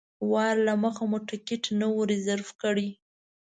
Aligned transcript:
وار 0.31 0.55
له 0.67 0.73
مخه 0.83 1.03
مو 1.11 1.17
ټکټ 1.27 1.63
نه 1.79 1.87
و 1.93 1.97
ریزرف 2.11 2.49
کړی. 2.61 2.89